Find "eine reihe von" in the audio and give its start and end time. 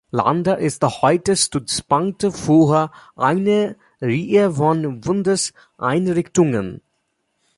3.15-4.99